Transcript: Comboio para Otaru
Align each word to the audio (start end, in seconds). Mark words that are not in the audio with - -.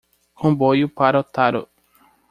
Comboio 0.33 0.89
para 0.89 1.15
Otaru 1.19 1.67